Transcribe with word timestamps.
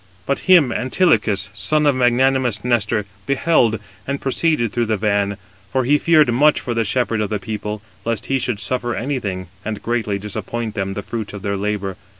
But 0.25 0.49
him 0.49 0.71
Antilochus, 0.71 1.51
son 1.53 1.85
of 1.85 1.93
magnanimous 1.95 2.63
Nestor, 2.63 3.05
beheld, 3.27 3.79
and 4.07 4.19
proceeded 4.19 4.73
through 4.73 4.87
the 4.87 4.97
van, 4.97 5.37
for 5.71 5.83
he 5.83 5.99
feared 5.99 6.33
much 6.33 6.59
for 6.59 6.73
the 6.73 6.83
shepherd 6.83 7.21
of 7.21 7.29
the 7.29 7.37
people, 7.37 7.83
lest 8.03 8.25
he 8.25 8.39
should 8.39 8.59
suffer 8.59 8.95
anything, 8.95 9.45
and 9.63 9.83
greatly 9.83 10.17
disappoint 10.17 10.73
them 10.73 10.89
of 10.89 10.95
[the 10.95 11.03
fruits 11.03 11.33
of] 11.33 11.43
their 11.43 11.55
labour. 11.55 11.97